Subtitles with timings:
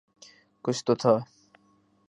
[0.65, 1.13] کچھ تو تھا۔